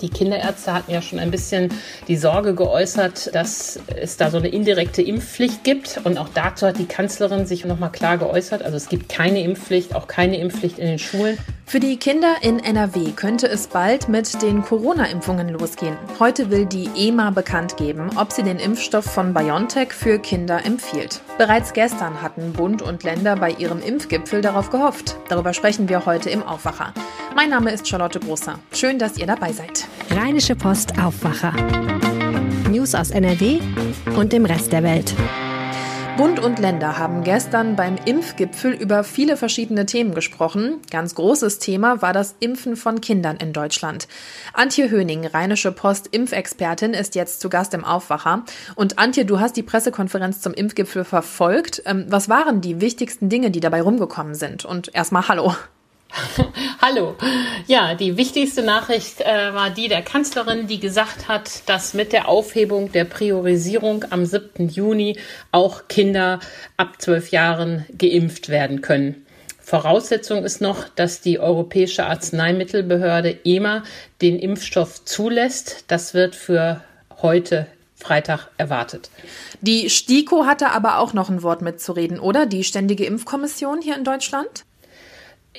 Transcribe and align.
Die 0.00 0.10
Kinderärzte 0.10 0.74
hatten 0.74 0.90
ja 0.90 1.00
schon 1.00 1.18
ein 1.18 1.30
bisschen 1.30 1.72
die 2.06 2.16
Sorge 2.16 2.54
geäußert, 2.54 3.34
dass 3.34 3.80
es 3.96 4.16
da 4.18 4.30
so 4.30 4.36
eine 4.36 4.48
indirekte 4.48 5.00
Impfpflicht 5.00 5.64
gibt. 5.64 6.00
Und 6.04 6.18
auch 6.18 6.28
dazu 6.28 6.66
hat 6.66 6.78
die 6.78 6.86
Kanzlerin 6.86 7.46
sich 7.46 7.64
nochmal 7.64 7.92
klar 7.92 8.18
geäußert. 8.18 8.62
Also 8.62 8.76
es 8.76 8.88
gibt 8.88 9.08
keine 9.08 9.42
Impfpflicht, 9.42 9.94
auch 9.94 10.06
keine 10.06 10.38
Impfpflicht 10.38 10.78
in 10.78 10.86
den 10.86 10.98
Schulen. 10.98 11.38
Für 11.68 11.80
die 11.80 11.96
Kinder 11.96 12.36
in 12.42 12.60
NRW 12.60 13.10
könnte 13.10 13.48
es 13.48 13.66
bald 13.66 14.08
mit 14.08 14.40
den 14.40 14.62
Corona-Impfungen 14.62 15.48
losgehen. 15.48 15.96
Heute 16.20 16.48
will 16.50 16.64
die 16.64 16.88
EMA 16.96 17.30
bekannt 17.30 17.76
geben, 17.76 18.08
ob 18.16 18.30
sie 18.30 18.44
den 18.44 18.60
Impfstoff 18.60 19.04
von 19.04 19.34
BioNTech 19.34 19.92
für 19.92 20.20
Kinder 20.20 20.64
empfiehlt. 20.64 21.20
Bereits 21.38 21.72
gestern 21.72 22.22
hatten 22.22 22.52
Bund 22.52 22.82
und 22.82 23.02
Länder 23.02 23.34
bei 23.34 23.50
ihrem 23.50 23.82
Impfgipfel 23.82 24.42
darauf 24.42 24.70
gehofft. 24.70 25.16
Darüber 25.28 25.52
sprechen 25.54 25.88
wir 25.88 26.06
heute 26.06 26.30
im 26.30 26.44
Aufwacher. 26.44 26.94
Mein 27.34 27.50
Name 27.50 27.72
ist 27.72 27.88
Charlotte 27.88 28.20
Großer. 28.20 28.60
Schön, 28.70 29.00
dass 29.00 29.18
ihr 29.18 29.26
dabei 29.26 29.52
seid. 29.52 29.88
Rheinische 30.12 30.54
Post 30.54 30.96
Aufwacher. 31.00 31.52
News 32.70 32.94
aus 32.94 33.10
NRW 33.10 33.58
und 34.16 34.32
dem 34.32 34.44
Rest 34.44 34.72
der 34.72 34.84
Welt. 34.84 35.16
Bund 36.16 36.40
und 36.40 36.58
Länder 36.58 36.96
haben 36.96 37.24
gestern 37.24 37.76
beim 37.76 37.96
Impfgipfel 38.06 38.72
über 38.72 39.04
viele 39.04 39.36
verschiedene 39.36 39.84
Themen 39.84 40.14
gesprochen. 40.14 40.80
Ganz 40.90 41.14
großes 41.14 41.58
Thema 41.58 42.00
war 42.00 42.14
das 42.14 42.36
Impfen 42.40 42.76
von 42.76 43.02
Kindern 43.02 43.36
in 43.36 43.52
Deutschland. 43.52 44.08
Antje 44.54 44.90
Höning, 44.90 45.26
Rheinische 45.26 45.72
Post 45.72 46.08
Impfexpertin, 46.12 46.94
ist 46.94 47.16
jetzt 47.16 47.40
zu 47.40 47.50
Gast 47.50 47.74
im 47.74 47.84
Aufwacher. 47.84 48.44
Und 48.76 48.98
Antje, 48.98 49.26
du 49.26 49.40
hast 49.40 49.58
die 49.58 49.62
Pressekonferenz 49.62 50.40
zum 50.40 50.54
Impfgipfel 50.54 51.04
verfolgt. 51.04 51.82
Ähm, 51.84 52.06
was 52.08 52.30
waren 52.30 52.62
die 52.62 52.80
wichtigsten 52.80 53.28
Dinge, 53.28 53.50
die 53.50 53.60
dabei 53.60 53.82
rumgekommen 53.82 54.34
sind? 54.34 54.64
Und 54.64 54.94
erstmal 54.94 55.28
Hallo. 55.28 55.54
Hallo. 56.80 57.16
Ja, 57.66 57.94
die 57.94 58.16
wichtigste 58.16 58.62
Nachricht 58.62 59.20
äh, 59.20 59.54
war 59.54 59.70
die 59.70 59.88
der 59.88 60.02
Kanzlerin, 60.02 60.66
die 60.66 60.80
gesagt 60.80 61.28
hat, 61.28 61.68
dass 61.68 61.94
mit 61.94 62.12
der 62.12 62.28
Aufhebung 62.28 62.92
der 62.92 63.04
Priorisierung 63.04 64.04
am 64.10 64.24
7. 64.24 64.68
Juni 64.68 65.18
auch 65.52 65.88
Kinder 65.88 66.40
ab 66.76 67.00
zwölf 67.00 67.30
Jahren 67.30 67.86
geimpft 67.96 68.48
werden 68.48 68.80
können. 68.80 69.26
Voraussetzung 69.60 70.44
ist 70.44 70.60
noch, 70.60 70.88
dass 70.88 71.20
die 71.20 71.40
Europäische 71.40 72.06
Arzneimittelbehörde 72.06 73.40
EMA 73.44 73.82
den 74.22 74.38
Impfstoff 74.38 75.04
zulässt. 75.04 75.84
Das 75.88 76.14
wird 76.14 76.36
für 76.36 76.82
heute 77.20 77.66
Freitag 77.96 78.48
erwartet. 78.58 79.10
Die 79.62 79.90
STIKO 79.90 80.44
hatte 80.46 80.70
aber 80.70 80.98
auch 80.98 81.14
noch 81.14 81.30
ein 81.30 81.42
Wort 81.42 81.62
mitzureden, 81.62 82.20
oder? 82.20 82.46
Die 82.46 82.62
Ständige 82.62 83.06
Impfkommission 83.06 83.80
hier 83.82 83.96
in 83.96 84.04
Deutschland? 84.04 84.65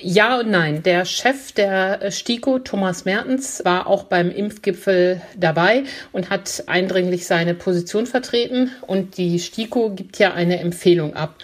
Ja 0.00 0.40
und 0.40 0.50
nein. 0.50 0.82
Der 0.82 1.04
Chef 1.04 1.52
der 1.52 2.02
äh, 2.02 2.10
STIKO, 2.10 2.58
Thomas 2.60 3.04
Mertens, 3.04 3.64
war 3.64 3.86
auch 3.86 4.04
beim 4.04 4.30
Impfgipfel 4.30 5.20
dabei 5.36 5.84
und 6.12 6.30
hat 6.30 6.64
eindringlich 6.66 7.26
seine 7.26 7.54
Position 7.54 8.06
vertreten. 8.06 8.70
Und 8.86 9.16
die 9.16 9.38
STIKO 9.38 9.90
gibt 9.90 10.18
ja 10.18 10.34
eine 10.34 10.60
Empfehlung 10.60 11.14
ab. 11.14 11.36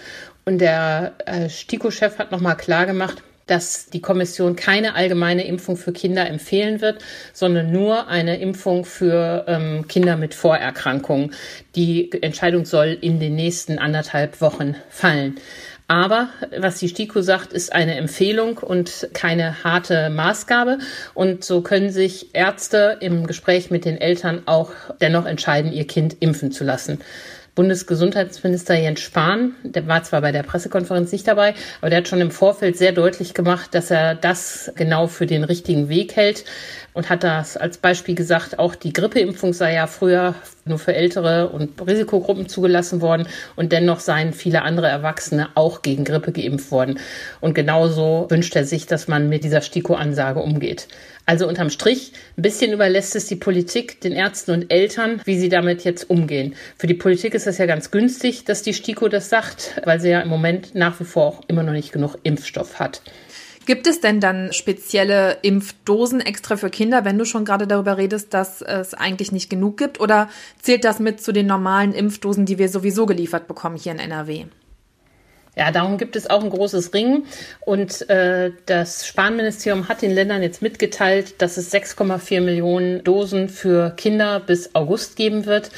Und 0.44 0.58
der 0.58 1.14
äh, 1.26 1.48
STIKO-Chef 1.48 2.18
hat 2.18 2.30
nochmal 2.30 2.56
klargemacht, 2.56 3.22
dass 3.46 3.86
die 3.86 4.00
Kommission 4.00 4.56
keine 4.56 4.94
allgemeine 4.94 5.46
Impfung 5.46 5.76
für 5.76 5.92
Kinder 5.92 6.28
empfehlen 6.28 6.80
wird, 6.80 7.04
sondern 7.32 7.72
nur 7.72 8.08
eine 8.08 8.38
Impfung 8.38 8.84
für 8.84 9.44
ähm, 9.48 9.86
Kinder 9.88 10.16
mit 10.16 10.34
Vorerkrankungen. 10.34 11.34
Die 11.76 12.10
Entscheidung 12.22 12.64
soll 12.64 12.96
in 13.00 13.20
den 13.20 13.34
nächsten 13.34 13.78
anderthalb 13.78 14.40
Wochen 14.40 14.76
fallen. 14.88 15.36
Aber 15.86 16.30
was 16.58 16.78
die 16.78 16.88
STIKO 16.88 17.20
sagt, 17.20 17.52
ist 17.52 17.72
eine 17.72 17.96
Empfehlung 17.96 18.56
und 18.58 19.08
keine 19.12 19.64
harte 19.64 20.08
Maßgabe. 20.08 20.78
Und 21.12 21.44
so 21.44 21.60
können 21.60 21.90
sich 21.90 22.34
Ärzte 22.34 22.96
im 23.00 23.26
Gespräch 23.26 23.70
mit 23.70 23.84
den 23.84 23.98
Eltern 23.98 24.42
auch 24.46 24.72
dennoch 25.00 25.26
entscheiden, 25.26 25.72
ihr 25.72 25.86
Kind 25.86 26.16
impfen 26.20 26.52
zu 26.52 26.64
lassen. 26.64 27.00
Bundesgesundheitsminister 27.54 28.74
Jens 28.74 29.00
Spahn, 29.00 29.54
der 29.62 29.86
war 29.86 30.02
zwar 30.02 30.20
bei 30.22 30.32
der 30.32 30.42
Pressekonferenz 30.42 31.12
nicht 31.12 31.28
dabei, 31.28 31.54
aber 31.80 31.88
der 31.88 31.98
hat 31.98 32.08
schon 32.08 32.20
im 32.20 32.32
Vorfeld 32.32 32.76
sehr 32.76 32.90
deutlich 32.90 33.32
gemacht, 33.32 33.74
dass 33.74 33.92
er 33.92 34.16
das 34.16 34.72
genau 34.74 35.06
für 35.06 35.26
den 35.26 35.44
richtigen 35.44 35.88
Weg 35.88 36.16
hält 36.16 36.44
und 36.94 37.10
hat 37.10 37.22
das 37.22 37.56
als 37.56 37.78
Beispiel 37.78 38.16
gesagt, 38.16 38.58
auch 38.58 38.74
die 38.74 38.92
Grippeimpfung 38.92 39.52
sei 39.52 39.74
ja 39.74 39.86
früher 39.86 40.34
nur 40.64 40.78
für 40.80 40.94
Ältere 40.94 41.50
und 41.50 41.86
Risikogruppen 41.86 42.48
zugelassen 42.48 43.00
worden 43.00 43.28
und 43.54 43.70
dennoch 43.70 44.00
seien 44.00 44.32
viele 44.32 44.62
andere 44.62 44.88
Erwachsene 44.88 45.48
auch 45.54 45.82
gegen 45.82 46.04
Grippe 46.04 46.32
geimpft 46.32 46.72
worden. 46.72 46.98
Und 47.40 47.54
genauso 47.54 48.26
wünscht 48.30 48.56
er 48.56 48.64
sich, 48.64 48.86
dass 48.86 49.06
man 49.06 49.28
mit 49.28 49.44
dieser 49.44 49.60
STIKO-Ansage 49.60 50.40
umgeht. 50.40 50.88
Also 51.26 51.48
unterm 51.48 51.70
Strich, 51.70 52.12
ein 52.36 52.42
bisschen 52.42 52.72
überlässt 52.72 53.16
es 53.16 53.26
die 53.26 53.36
Politik 53.36 54.00
den 54.02 54.12
Ärzten 54.12 54.50
und 54.50 54.70
Eltern, 54.70 55.22
wie 55.24 55.38
sie 55.38 55.48
damit 55.48 55.84
jetzt 55.84 56.10
umgehen. 56.10 56.54
Für 56.76 56.86
die 56.86 56.94
Politik 56.94 57.34
ist 57.34 57.46
es 57.46 57.56
ja 57.56 57.66
ganz 57.66 57.90
günstig, 57.90 58.44
dass 58.44 58.62
die 58.62 58.74
STIKO 58.74 59.08
das 59.08 59.30
sagt, 59.30 59.80
weil 59.84 60.00
sie 60.00 60.10
ja 60.10 60.20
im 60.20 60.28
Moment 60.28 60.74
nach 60.74 61.00
wie 61.00 61.04
vor 61.04 61.26
auch 61.26 61.40
immer 61.48 61.62
noch 61.62 61.72
nicht 61.72 61.92
genug 61.92 62.16
Impfstoff 62.24 62.78
hat. 62.78 63.00
Gibt 63.66 63.86
es 63.86 64.00
denn 64.00 64.20
dann 64.20 64.52
spezielle 64.52 65.38
Impfdosen 65.40 66.20
extra 66.20 66.58
für 66.58 66.68
Kinder, 66.68 67.06
wenn 67.06 67.16
du 67.16 67.24
schon 67.24 67.46
gerade 67.46 67.66
darüber 67.66 67.96
redest, 67.96 68.34
dass 68.34 68.60
es 68.60 68.92
eigentlich 68.92 69.32
nicht 69.32 69.48
genug 69.48 69.78
gibt? 69.78 70.00
Oder 70.00 70.28
zählt 70.60 70.84
das 70.84 70.98
mit 70.98 71.22
zu 71.22 71.32
den 71.32 71.46
normalen 71.46 71.94
Impfdosen, 71.94 72.44
die 72.44 72.58
wir 72.58 72.68
sowieso 72.68 73.06
geliefert 73.06 73.48
bekommen 73.48 73.76
hier 73.76 73.92
in 73.92 73.98
NRW? 73.98 74.44
Ja, 75.56 75.70
darum 75.70 75.98
gibt 75.98 76.16
es 76.16 76.28
auch 76.28 76.42
ein 76.42 76.50
großes 76.50 76.92
Ring. 76.94 77.24
Und 77.60 78.08
äh, 78.10 78.50
das 78.66 79.06
Spanministerium 79.06 79.88
hat 79.88 80.02
den 80.02 80.10
Ländern 80.10 80.42
jetzt 80.42 80.62
mitgeteilt, 80.62 81.40
dass 81.40 81.56
es 81.56 81.72
6,4 81.72 82.40
Millionen 82.40 83.04
Dosen 83.04 83.48
für 83.48 83.90
Kinder 83.96 84.40
bis 84.40 84.74
August 84.74 85.16
geben 85.16 85.46
wird. 85.46 85.70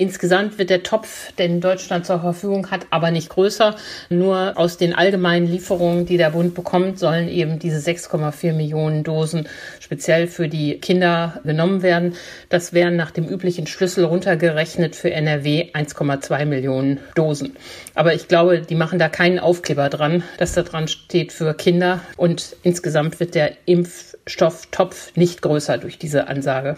Insgesamt 0.00 0.56
wird 0.56 0.70
der 0.70 0.82
Topf, 0.82 1.30
den 1.32 1.60
Deutschland 1.60 2.06
zur 2.06 2.20
Verfügung 2.20 2.70
hat, 2.70 2.86
aber 2.88 3.10
nicht 3.10 3.28
größer. 3.28 3.76
Nur 4.08 4.54
aus 4.56 4.78
den 4.78 4.94
allgemeinen 4.94 5.46
Lieferungen, 5.46 6.06
die 6.06 6.16
der 6.16 6.30
Bund 6.30 6.54
bekommt, 6.54 6.98
sollen 6.98 7.28
eben 7.28 7.58
diese 7.58 7.78
6,4 7.78 8.54
Millionen 8.54 9.04
Dosen 9.04 9.46
speziell 9.78 10.26
für 10.26 10.48
die 10.48 10.78
Kinder 10.78 11.42
genommen 11.44 11.82
werden. 11.82 12.14
Das 12.48 12.72
wären 12.72 12.96
nach 12.96 13.10
dem 13.10 13.28
üblichen 13.28 13.66
Schlüssel 13.66 14.04
runtergerechnet 14.04 14.96
für 14.96 15.10
NRW 15.10 15.70
1,2 15.74 16.46
Millionen 16.46 17.00
Dosen. 17.14 17.54
Aber 17.94 18.14
ich 18.14 18.26
glaube, 18.26 18.62
die 18.62 18.76
machen 18.76 18.98
da 18.98 19.10
keinen 19.10 19.38
Aufkleber 19.38 19.90
dran, 19.90 20.22
dass 20.38 20.54
da 20.54 20.62
dran 20.62 20.88
steht 20.88 21.30
für 21.30 21.52
Kinder. 21.52 22.00
Und 22.16 22.56
insgesamt 22.62 23.20
wird 23.20 23.34
der 23.34 23.52
Impfstofftopf 23.66 25.14
nicht 25.14 25.42
größer 25.42 25.76
durch 25.76 25.98
diese 25.98 26.26
Ansage. 26.26 26.76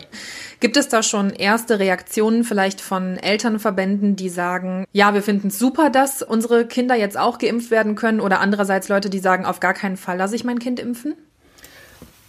Gibt 0.59 0.77
es 0.77 0.89
da 0.89 1.05
schon 1.05 1.31
erste 1.31 1.79
Reaktionen 1.79 2.43
vielleicht 2.43 2.81
von 2.81 3.12
Elternverbänden, 3.19 4.17
die 4.17 4.29
sagen, 4.29 4.85
ja, 4.93 5.15
wir 5.15 5.23
finden 5.23 5.49
es 5.49 5.59
super, 5.59 5.91
dass 5.91 6.23
unsere 6.23 6.67
Kinder 6.67 6.95
jetzt 6.95 7.19
auch 7.19 7.39
geimpft 7.39 7.71
werden 7.71 7.95
können 7.95 8.21
oder 8.21 8.41
andererseits 8.41 8.89
Leute, 8.89 9.11
die 9.11 9.19
sagen, 9.19 9.45
auf 9.45 9.61
gar 9.61 9.75
keinen 9.75 9.97
Fall 9.97 10.17
lasse 10.17 10.37
ich 10.37 10.45
mein 10.45 10.59
Kind 10.59 10.81
impfen? 10.81 11.15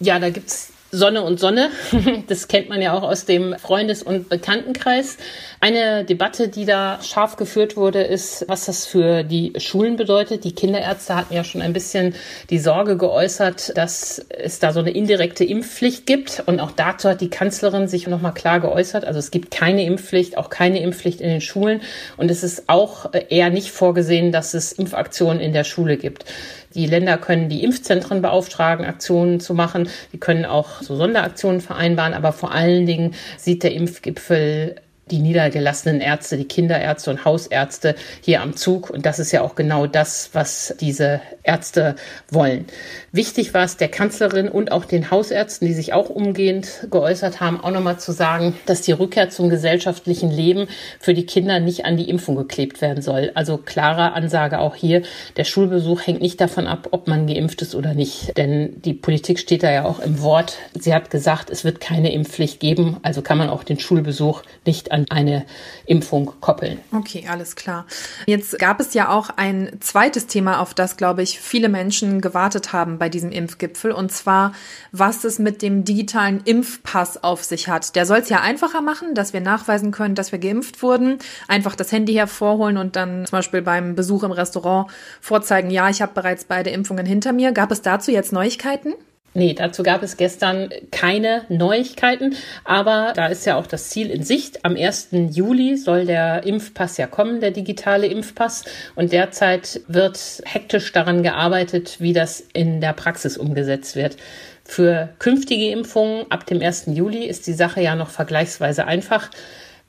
Ja, 0.00 0.18
da 0.18 0.30
gibt 0.30 0.48
es 0.48 0.73
Sonne 0.94 1.22
und 1.22 1.40
Sonne. 1.40 1.70
Das 2.28 2.48
kennt 2.48 2.68
man 2.68 2.80
ja 2.80 2.92
auch 2.92 3.02
aus 3.02 3.24
dem 3.24 3.54
Freundes- 3.58 4.02
und 4.02 4.28
Bekanntenkreis. 4.28 5.16
Eine 5.60 6.04
Debatte, 6.04 6.48
die 6.48 6.64
da 6.64 7.00
scharf 7.02 7.36
geführt 7.36 7.76
wurde, 7.76 8.02
ist, 8.02 8.44
was 8.48 8.66
das 8.66 8.86
für 8.86 9.24
die 9.24 9.52
Schulen 9.58 9.96
bedeutet. 9.96 10.44
Die 10.44 10.54
Kinderärzte 10.54 11.16
hatten 11.16 11.34
ja 11.34 11.42
schon 11.44 11.62
ein 11.62 11.72
bisschen 11.72 12.14
die 12.50 12.58
Sorge 12.58 12.96
geäußert, 12.96 13.76
dass 13.76 14.24
es 14.28 14.58
da 14.58 14.72
so 14.72 14.80
eine 14.80 14.90
indirekte 14.90 15.44
Impfpflicht 15.44 16.06
gibt. 16.06 16.42
Und 16.46 16.60
auch 16.60 16.70
dazu 16.70 17.08
hat 17.08 17.20
die 17.20 17.30
Kanzlerin 17.30 17.88
sich 17.88 18.06
nochmal 18.06 18.34
klar 18.34 18.60
geäußert. 18.60 19.04
Also 19.04 19.18
es 19.18 19.30
gibt 19.30 19.50
keine 19.50 19.84
Impfpflicht, 19.84 20.38
auch 20.38 20.50
keine 20.50 20.80
Impfpflicht 20.80 21.20
in 21.20 21.28
den 21.28 21.40
Schulen. 21.40 21.80
Und 22.16 22.30
es 22.30 22.42
ist 22.44 22.68
auch 22.68 23.10
eher 23.28 23.50
nicht 23.50 23.70
vorgesehen, 23.70 24.32
dass 24.32 24.54
es 24.54 24.72
Impfaktionen 24.72 25.40
in 25.40 25.52
der 25.52 25.64
Schule 25.64 25.96
gibt. 25.96 26.24
Die 26.74 26.86
Länder 26.86 27.18
können 27.18 27.48
die 27.48 27.62
Impfzentren 27.62 28.22
beauftragen, 28.22 28.84
Aktionen 28.84 29.40
zu 29.40 29.54
machen. 29.54 29.88
Die 30.12 30.18
können 30.18 30.44
auch 30.44 30.82
so 30.82 30.96
Sonderaktionen 30.96 31.60
vereinbaren. 31.60 32.14
Aber 32.14 32.32
vor 32.32 32.52
allen 32.52 32.86
Dingen 32.86 33.14
sieht 33.36 33.62
der 33.62 33.72
Impfgipfel 33.72 34.76
die 35.10 35.18
niedergelassenen 35.18 36.00
Ärzte, 36.00 36.36
die 36.36 36.48
Kinderärzte 36.48 37.10
und 37.10 37.24
Hausärzte 37.24 37.94
hier 38.22 38.40
am 38.40 38.56
Zug. 38.56 38.90
Und 38.90 39.04
das 39.04 39.18
ist 39.18 39.32
ja 39.32 39.42
auch 39.42 39.54
genau 39.54 39.86
das, 39.86 40.30
was 40.32 40.74
diese 40.80 41.20
Ärzte 41.42 41.96
wollen. 42.30 42.64
Wichtig 43.12 43.52
war 43.52 43.64
es 43.64 43.76
der 43.76 43.88
Kanzlerin 43.88 44.48
und 44.48 44.72
auch 44.72 44.86
den 44.86 45.10
Hausärzten, 45.10 45.68
die 45.68 45.74
sich 45.74 45.92
auch 45.92 46.08
umgehend 46.08 46.86
geäußert 46.90 47.40
haben, 47.40 47.62
auch 47.62 47.70
nochmal 47.70 47.98
zu 47.98 48.12
sagen, 48.12 48.54
dass 48.64 48.80
die 48.80 48.92
Rückkehr 48.92 49.28
zum 49.28 49.50
gesellschaftlichen 49.50 50.30
Leben 50.30 50.68
für 50.98 51.12
die 51.12 51.26
Kinder 51.26 51.60
nicht 51.60 51.84
an 51.84 51.98
die 51.98 52.08
Impfung 52.08 52.36
geklebt 52.36 52.80
werden 52.80 53.02
soll. 53.02 53.30
Also 53.34 53.58
klare 53.58 54.14
Ansage 54.14 54.58
auch 54.58 54.74
hier. 54.74 55.02
Der 55.36 55.44
Schulbesuch 55.44 56.06
hängt 56.06 56.22
nicht 56.22 56.40
davon 56.40 56.66
ab, 56.66 56.88
ob 56.92 57.08
man 57.08 57.26
geimpft 57.26 57.60
ist 57.60 57.74
oder 57.74 57.92
nicht. 57.92 58.36
Denn 58.38 58.80
die 58.82 58.94
Politik 58.94 59.38
steht 59.38 59.62
da 59.62 59.70
ja 59.70 59.84
auch 59.84 60.00
im 60.00 60.22
Wort. 60.22 60.56
Sie 60.78 60.94
hat 60.94 61.10
gesagt, 61.10 61.50
es 61.50 61.64
wird 61.64 61.80
keine 61.80 62.12
Impfpflicht 62.12 62.58
geben. 62.58 62.96
Also 63.02 63.20
kann 63.20 63.36
man 63.36 63.50
auch 63.50 63.64
den 63.64 63.78
Schulbesuch 63.78 64.42
nicht 64.64 64.93
an 64.94 65.06
eine 65.10 65.44
Impfung 65.86 66.32
koppeln. 66.40 66.78
Okay, 66.92 67.26
alles 67.28 67.56
klar. 67.56 67.86
Jetzt 68.26 68.58
gab 68.58 68.80
es 68.80 68.94
ja 68.94 69.10
auch 69.10 69.30
ein 69.36 69.76
zweites 69.80 70.26
Thema, 70.26 70.60
auf 70.60 70.72
das, 70.72 70.96
glaube 70.96 71.22
ich, 71.22 71.40
viele 71.40 71.68
Menschen 71.68 72.20
gewartet 72.20 72.72
haben 72.72 72.98
bei 72.98 73.08
diesem 73.08 73.30
Impfgipfel, 73.30 73.92
und 73.92 74.12
zwar, 74.12 74.52
was 74.92 75.24
es 75.24 75.38
mit 75.38 75.60
dem 75.60 75.84
digitalen 75.84 76.40
Impfpass 76.44 77.22
auf 77.22 77.44
sich 77.44 77.68
hat. 77.68 77.96
Der 77.96 78.06
soll 78.06 78.18
es 78.18 78.28
ja 78.28 78.40
einfacher 78.40 78.80
machen, 78.80 79.14
dass 79.14 79.32
wir 79.32 79.40
nachweisen 79.40 79.90
können, 79.90 80.14
dass 80.14 80.32
wir 80.32 80.38
geimpft 80.38 80.82
wurden, 80.82 81.18
einfach 81.48 81.74
das 81.74 81.92
Handy 81.92 82.14
hervorholen 82.14 82.78
und 82.78 82.96
dann 82.96 83.26
zum 83.26 83.38
Beispiel 83.38 83.62
beim 83.62 83.94
Besuch 83.94 84.22
im 84.22 84.32
Restaurant 84.32 84.90
vorzeigen, 85.20 85.70
ja, 85.70 85.90
ich 85.90 86.00
habe 86.00 86.12
bereits 86.14 86.44
beide 86.44 86.70
Impfungen 86.70 87.04
hinter 87.04 87.32
mir. 87.32 87.52
Gab 87.52 87.72
es 87.72 87.82
dazu 87.82 88.10
jetzt 88.10 88.32
Neuigkeiten? 88.32 88.94
Nee, 89.36 89.52
dazu 89.52 89.82
gab 89.82 90.04
es 90.04 90.16
gestern 90.16 90.70
keine 90.92 91.42
Neuigkeiten, 91.48 92.36
aber 92.62 93.12
da 93.16 93.26
ist 93.26 93.44
ja 93.46 93.56
auch 93.56 93.66
das 93.66 93.90
Ziel 93.90 94.08
in 94.08 94.22
Sicht. 94.22 94.64
Am 94.64 94.76
1. 94.76 95.08
Juli 95.32 95.76
soll 95.76 96.06
der 96.06 96.44
Impfpass 96.44 96.98
ja 96.98 97.08
kommen, 97.08 97.40
der 97.40 97.50
digitale 97.50 98.06
Impfpass. 98.06 98.64
Und 98.94 99.10
derzeit 99.10 99.80
wird 99.88 100.40
hektisch 100.44 100.92
daran 100.92 101.24
gearbeitet, 101.24 101.96
wie 101.98 102.12
das 102.12 102.46
in 102.52 102.80
der 102.80 102.92
Praxis 102.92 103.36
umgesetzt 103.36 103.96
wird. 103.96 104.16
Für 104.62 105.08
künftige 105.18 105.70
Impfungen 105.70 106.30
ab 106.30 106.46
dem 106.46 106.62
1. 106.62 106.84
Juli 106.86 107.26
ist 107.26 107.48
die 107.48 107.54
Sache 107.54 107.80
ja 107.80 107.96
noch 107.96 108.10
vergleichsweise 108.10 108.86
einfach. 108.86 109.30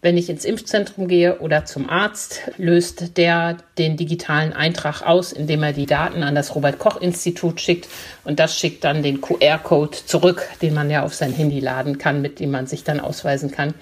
Wenn 0.05 0.17
ich 0.17 0.29
ins 0.29 0.45
Impfzentrum 0.45 1.07
gehe 1.07 1.39
oder 1.39 1.65
zum 1.65 1.89
Arzt, 1.89 2.41
löst 2.57 3.17
der 3.17 3.57
den 3.79 3.97
digitalen 3.97 4.53
Eintrag 4.53 5.01
aus, 5.01 5.31
indem 5.31 5.63
er 5.63 5.73
die 5.73 5.87
Daten 5.87 6.21
an 6.21 6.35
das 6.35 6.53
Robert 6.53 6.77
Koch 6.77 7.01
Institut 7.01 7.59
schickt 7.59 7.87
und 8.23 8.39
das 8.39 8.55
schickt 8.55 8.83
dann 8.83 9.01
den 9.01 9.19
QR-Code 9.19 9.97
zurück, 10.05 10.47
den 10.61 10.75
man 10.75 10.91
ja 10.91 11.01
auf 11.01 11.15
sein 11.15 11.33
Handy 11.33 11.59
laden 11.59 11.97
kann, 11.97 12.21
mit 12.21 12.39
dem 12.39 12.51
man 12.51 12.67
sich 12.67 12.83
dann 12.83 12.99
ausweisen 12.99 13.49
kann. 13.49 13.73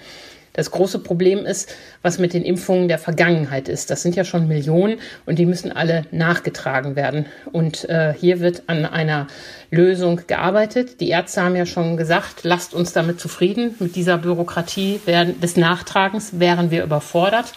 Das 0.54 0.70
große 0.70 1.00
Problem 1.00 1.44
ist, 1.44 1.74
was 2.00 2.18
mit 2.18 2.32
den 2.32 2.44
Impfungen 2.44 2.86
der 2.86 2.98
Vergangenheit 2.98 3.68
ist. 3.68 3.90
Das 3.90 4.02
sind 4.02 4.14
ja 4.14 4.24
schon 4.24 4.46
Millionen 4.46 5.00
und 5.26 5.40
die 5.40 5.46
müssen 5.46 5.72
alle 5.72 6.04
nachgetragen 6.12 6.94
werden. 6.94 7.26
Und 7.50 7.88
äh, 7.90 8.14
hier 8.18 8.38
wird 8.38 8.62
an 8.68 8.86
einer 8.86 9.26
Lösung 9.72 10.20
gearbeitet. 10.28 11.00
Die 11.00 11.08
Ärzte 11.08 11.42
haben 11.42 11.56
ja 11.56 11.66
schon 11.66 11.96
gesagt, 11.96 12.44
lasst 12.44 12.72
uns 12.72 12.92
damit 12.92 13.18
zufrieden. 13.18 13.74
Mit 13.80 13.96
dieser 13.96 14.16
Bürokratie 14.16 15.00
des 15.06 15.56
Nachtragens 15.56 16.38
wären 16.38 16.70
wir 16.70 16.84
überfordert. 16.84 17.52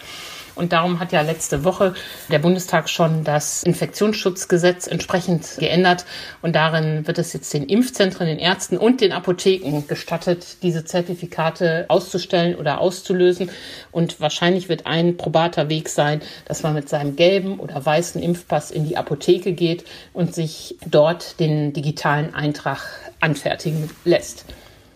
Und 0.58 0.72
darum 0.72 0.98
hat 0.98 1.12
ja 1.12 1.22
letzte 1.22 1.64
Woche 1.64 1.94
der 2.30 2.40
Bundestag 2.40 2.88
schon 2.88 3.24
das 3.24 3.62
Infektionsschutzgesetz 3.62 4.86
entsprechend 4.86 5.56
geändert. 5.58 6.04
Und 6.42 6.56
darin 6.56 7.06
wird 7.06 7.18
es 7.18 7.32
jetzt 7.32 7.54
den 7.54 7.64
Impfzentren, 7.64 8.26
den 8.26 8.38
Ärzten 8.38 8.76
und 8.76 9.00
den 9.00 9.12
Apotheken 9.12 9.84
gestattet, 9.86 10.62
diese 10.62 10.84
Zertifikate 10.84 11.86
auszustellen 11.88 12.56
oder 12.56 12.80
auszulösen. 12.80 13.50
Und 13.92 14.20
wahrscheinlich 14.20 14.68
wird 14.68 14.86
ein 14.86 15.16
probater 15.16 15.68
Weg 15.68 15.88
sein, 15.88 16.20
dass 16.44 16.62
man 16.62 16.74
mit 16.74 16.88
seinem 16.88 17.16
gelben 17.16 17.60
oder 17.60 17.84
weißen 17.84 18.20
Impfpass 18.20 18.70
in 18.70 18.86
die 18.86 18.96
Apotheke 18.96 19.52
geht 19.52 19.84
und 20.12 20.34
sich 20.34 20.76
dort 20.84 21.38
den 21.40 21.72
digitalen 21.72 22.34
Eintrag 22.34 22.80
anfertigen 23.20 23.90
lässt. 24.04 24.44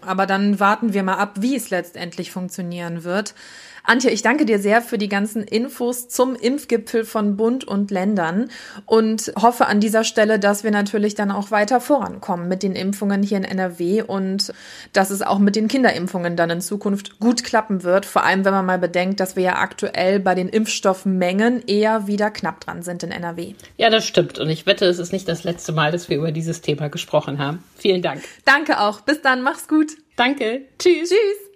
Aber 0.05 0.26
dann 0.26 0.58
warten 0.58 0.93
wir 0.93 1.03
mal 1.03 1.19
ab, 1.19 1.37
wie 1.38 1.55
es 1.55 1.70
letztendlich 1.70 2.32
funktionieren 2.32 3.05
wird. 3.05 3.35
Antje, 3.84 4.11
ich 4.11 4.23
danke 4.23 4.44
dir 4.44 4.58
sehr 4.58 4.81
für 4.81 4.99
die 4.99 5.08
ganzen 5.08 5.43
Infos 5.43 6.08
zum 6.08 6.37
Impfgipfel 6.37 7.05
von 7.05 7.37
Bund 7.37 7.64
und 7.64 7.90
Ländern 7.90 8.50
und 8.87 9.32
hoffe 9.40 9.67
an 9.67 9.81
dieser 9.81 10.05
Stelle, 10.05 10.38
dass 10.38 10.62
wir 10.64 10.70
natürlich 10.70 11.14
dann 11.14 11.31
auch 11.31 11.50
weiter 11.50 11.81
vorankommen 11.81 12.49
mit 12.49 12.62
den 12.62 12.75
Impfungen 12.75 13.23
hier 13.23 13.38
in 13.38 13.44
NRW 13.44 14.02
und 14.02 14.52
dass 14.93 15.11
es 15.11 15.23
auch 15.23 15.38
mit 15.38 15.56
den 15.56 15.69
Kinderimpfungen 15.69 16.37
dann 16.37 16.50
in 16.50 16.61
Zukunft 16.61 17.19
gut 17.19 17.43
klappen 17.43 17.82
wird. 17.82 18.06
Vor 18.06 18.25
allem, 18.25 18.44
wenn 18.44 18.52
man 18.52 18.67
mal 18.67 18.79
bedenkt, 18.79 19.20
dass 19.20 19.37
wir 19.37 19.43
ja 19.43 19.56
aktuell 19.56 20.20
bei 20.20 20.34
den 20.34 20.49
Impfstoffmengen 20.49 21.62
eher 21.67 22.06
wieder 22.06 22.31
knapp 22.31 22.61
dran 22.61 22.82
sind 22.82 23.02
in 23.02 23.11
NRW. 23.11 23.55
Ja, 23.76 23.90
das 23.90 24.06
stimmt. 24.06 24.38
Und 24.38 24.49
ich 24.49 24.67
wette, 24.67 24.87
es 24.87 24.99
ist 24.99 25.12
nicht 25.12 25.29
das 25.29 25.44
letzte 25.44 25.73
Mal, 25.73 25.90
dass 25.90 26.08
wir 26.08 26.19
über 26.19 26.32
dieses 26.32 26.61
Thema 26.61 26.88
gesprochen 26.88 27.38
haben. 27.38 27.62
Vielen 27.76 28.02
Dank. 28.02 28.23
Danke 28.44 28.81
auch. 28.81 29.00
Bis 29.00 29.20
dann. 29.23 29.43
Mach's 29.43 29.67
gut. 29.67 29.93
Danke. 30.17 30.62
Tschüss. 30.79 31.08
Tschüss. 31.08 31.51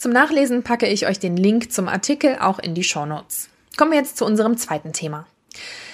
Zum 0.00 0.12
Nachlesen 0.12 0.62
packe 0.62 0.86
ich 0.86 1.06
euch 1.06 1.18
den 1.18 1.36
Link 1.36 1.72
zum 1.72 1.86
Artikel 1.86 2.38
auch 2.40 2.58
in 2.58 2.74
die 2.74 2.84
Show 2.84 3.04
Notes. 3.04 3.50
Kommen 3.76 3.90
wir 3.90 3.98
jetzt 3.98 4.16
zu 4.16 4.24
unserem 4.24 4.56
zweiten 4.56 4.94
Thema. 4.94 5.26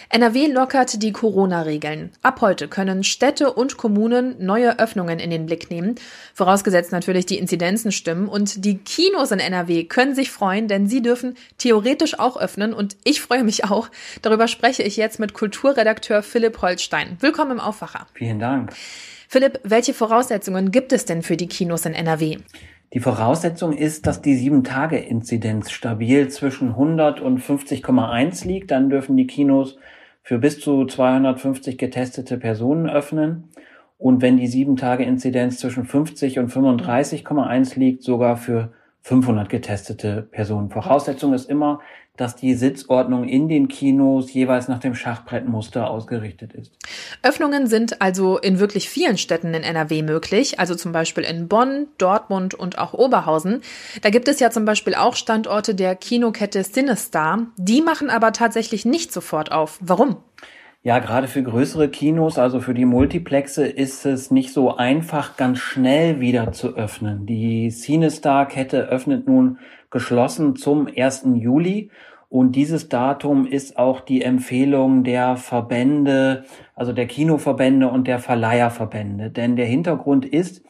NRW 0.09 0.47
lockert 0.47 1.03
die 1.03 1.11
Corona-Regeln. 1.13 2.13
Ab 2.23 2.41
heute 2.41 2.69
können 2.69 3.03
Städte 3.03 3.53
und 3.53 3.77
Kommunen 3.77 4.37
neue 4.39 4.79
Öffnungen 4.79 5.19
in 5.19 5.31
den 5.31 5.47
Blick 5.47 5.69
nehmen, 5.69 5.97
vorausgesetzt 6.33 6.93
natürlich 6.93 7.27
die 7.27 7.39
Inzidenzen 7.39 7.91
stimmen. 7.91 8.29
Und 8.29 8.65
die 8.65 8.79
Kinos 8.79 9.33
in 9.33 9.41
NRW 9.41 9.83
können 9.83 10.15
sich 10.15 10.31
freuen, 10.31 10.69
denn 10.69 10.87
sie 10.87 11.03
dürfen 11.03 11.37
theoretisch 11.59 12.21
auch 12.21 12.37
öffnen. 12.37 12.73
Und 12.73 12.97
ich 13.03 13.21
freue 13.21 13.43
mich 13.43 13.65
auch. 13.65 13.89
Darüber 14.23 14.47
spreche 14.47 14.85
ich 14.85 14.97
jetzt 14.97 15.19
mit 15.19 15.35
Kulturredakteur 15.35 16.23
Philipp 16.23 16.63
Holstein. 16.63 17.17
Willkommen 17.19 17.53
im 17.53 17.61
Aufwacher. 17.61 18.07
Vielen 18.15 18.39
Dank. 18.39 18.73
Philipp, 19.29 19.59
welche 19.65 19.93
Voraussetzungen 19.93 20.71
gibt 20.71 20.93
es 20.93 21.05
denn 21.05 21.23
für 21.23 21.37
die 21.37 21.49
Kinos 21.49 21.85
in 21.85 21.95
NRW? 21.95 22.39
Die 22.93 23.01
Voraussetzung 23.01 23.73
ist, 23.73 24.07
dass 24.07 24.23
die 24.23 24.37
7-Tage-Inzidenz 24.37 25.71
stabil 25.71 26.29
zwischen 26.29 26.71
100 26.71 27.21
und 27.21 27.41
50,1 27.41 28.47
liegt. 28.47 28.71
Dann 28.71 28.91
dürfen 28.91 29.17
die 29.17 29.27
Kinos 29.27 29.77
für 30.23 30.39
bis 30.39 30.61
zu 30.61 30.87
250 30.87 31.79
getestete 31.79 32.39
Personen 32.39 32.89
öffnen. 32.89 33.45
Und 33.99 34.23
wenn 34.23 34.37
die 34.37 34.49
7-Tage-Inzidenz 34.49 35.59
zwischen 35.59 35.85
50 35.85 36.39
und 36.39 36.51
35,1 36.51 37.79
liegt, 37.79 38.03
sogar 38.03 38.37
für 38.37 38.73
500 39.07 39.49
getestete 39.49 40.23
Personen. 40.33 40.69
Voraussetzung 40.69 41.33
ist 41.33 41.49
immer, 41.49 41.81
dass 42.17 42.35
die 42.35 42.55
Sitzordnung 42.55 43.29
in 43.29 43.49
den 43.49 43.69
Kinos 43.69 44.33
jeweils 44.33 44.67
nach 44.67 44.81
dem 44.81 44.97
Schachbrettmuster 44.97 45.89
ausgerichtet 45.89 46.55
ist. 46.55 46.73
Öffnungen 47.23 47.69
sind 47.69 48.03
also 48.03 48.37
in 48.37 48.59
wirklich 48.59 48.89
vielen 48.89 49.17
Städten 49.17 49.55
in 49.55 49.63
NRW 49.63 50.03
möglich, 50.03 50.59
also 50.59 50.75
zum 50.75 50.91
Beispiel 50.91 51.23
in 51.23 51.47
Bonn, 51.47 51.87
Dortmund 51.99 52.55
und 52.55 52.79
auch 52.79 52.95
Oberhausen. 52.95 53.61
Da 54.03 54.11
gibt 54.11 54.27
es 54.27 54.41
ja 54.41 54.51
zum 54.51 54.65
Beispiel 54.65 54.97
auch 54.97 55.15
Standorte 55.15 55.77
der 55.77 55.95
Kinokette 55.95 56.65
Cinestar. 56.65 57.47
Die 57.57 57.83
machen 57.83 58.11
aber 58.11 58.33
tatsächlich 58.33 58.85
nicht 58.85 59.13
sofort 59.13 59.53
auf. 59.53 59.79
Warum? 59.81 60.17
Ja, 60.87 61.01
gerade 61.01 61.27
für 61.27 61.43
größere 61.43 61.89
Kinos, 61.89 62.39
also 62.39 62.61
für 62.61 62.73
die 62.73 62.85
Multiplexe, 62.85 63.67
ist 63.67 64.07
es 64.07 64.31
nicht 64.31 64.53
so 64.53 64.77
einfach, 64.77 65.37
ganz 65.37 65.59
schnell 65.59 66.21
wieder 66.21 66.53
zu 66.53 66.77
öffnen. 66.77 67.27
Die 67.27 67.71
Cinestar-Kette 67.71 68.83
öffnet 68.83 69.27
nun 69.27 69.59
geschlossen 69.91 70.55
zum 70.55 70.87
1. 70.87 71.25
Juli 71.35 71.91
und 72.29 72.55
dieses 72.55 72.89
Datum 72.89 73.49
ist 73.49 73.79
auch 73.79 74.01
die 74.01 74.23
Empfehlung 74.23 75.03
der 75.03 75.37
Verbände, 75.37 76.45
also 76.77 76.93
der 76.93 77.09
Kinoverbände 77.09 77.89
und 77.89 78.07
der 78.07 78.21
Verleiherverbände. 78.21 79.31
Denn 79.31 79.57
der 79.57 79.67
Hintergrund 79.67 80.25
ist, 80.25 80.65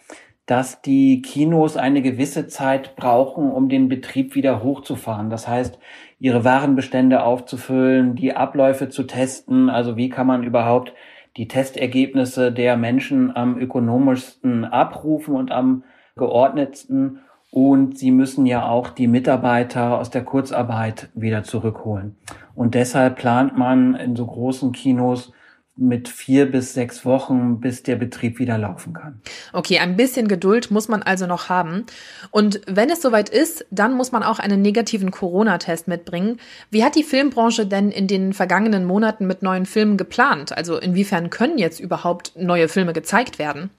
dass 0.46 0.80
die 0.80 1.22
Kinos 1.22 1.76
eine 1.76 2.02
gewisse 2.02 2.46
Zeit 2.46 2.94
brauchen, 2.94 3.50
um 3.50 3.68
den 3.68 3.88
Betrieb 3.88 4.36
wieder 4.36 4.62
hochzufahren. 4.62 5.28
Das 5.28 5.48
heißt, 5.48 5.78
ihre 6.20 6.44
Warenbestände 6.44 7.22
aufzufüllen, 7.24 8.14
die 8.14 8.34
Abläufe 8.34 8.88
zu 8.88 9.02
testen. 9.02 9.68
Also 9.68 9.96
wie 9.96 10.08
kann 10.08 10.26
man 10.28 10.44
überhaupt 10.44 10.94
die 11.36 11.48
Testergebnisse 11.48 12.52
der 12.52 12.76
Menschen 12.76 13.34
am 13.34 13.58
ökonomischsten 13.58 14.64
abrufen 14.64 15.34
und 15.34 15.50
am 15.50 15.84
geordnetsten. 16.14 17.20
Und 17.50 17.98
sie 17.98 18.10
müssen 18.10 18.46
ja 18.46 18.68
auch 18.68 18.90
die 18.90 19.06
Mitarbeiter 19.06 19.98
aus 19.98 20.10
der 20.10 20.24
Kurzarbeit 20.24 21.10
wieder 21.14 21.42
zurückholen. 21.42 22.16
Und 22.54 22.74
deshalb 22.74 23.16
plant 23.16 23.56
man 23.56 23.94
in 23.94 24.16
so 24.16 24.26
großen 24.26 24.72
Kinos 24.72 25.32
mit 25.76 26.08
vier 26.08 26.50
bis 26.50 26.72
sechs 26.72 27.04
Wochen, 27.04 27.60
bis 27.60 27.82
der 27.82 27.96
Betrieb 27.96 28.38
wieder 28.38 28.56
laufen 28.56 28.94
kann. 28.94 29.20
Okay, 29.52 29.78
ein 29.78 29.96
bisschen 29.96 30.26
Geduld 30.26 30.70
muss 30.70 30.88
man 30.88 31.02
also 31.02 31.26
noch 31.26 31.48
haben. 31.48 31.84
Und 32.30 32.62
wenn 32.66 32.88
es 32.88 33.02
soweit 33.02 33.28
ist, 33.28 33.66
dann 33.70 33.94
muss 33.94 34.10
man 34.10 34.22
auch 34.22 34.38
einen 34.38 34.62
negativen 34.62 35.10
Corona-Test 35.10 35.86
mitbringen. 35.86 36.38
Wie 36.70 36.82
hat 36.82 36.94
die 36.94 37.02
Filmbranche 37.02 37.66
denn 37.66 37.90
in 37.90 38.06
den 38.06 38.32
vergangenen 38.32 38.86
Monaten 38.86 39.26
mit 39.26 39.42
neuen 39.42 39.66
Filmen 39.66 39.96
geplant? 39.98 40.56
Also 40.56 40.78
inwiefern 40.78 41.28
können 41.30 41.58
jetzt 41.58 41.80
überhaupt 41.80 42.32
neue 42.36 42.68
Filme 42.68 42.94
gezeigt 42.94 43.38
werden? 43.38 43.70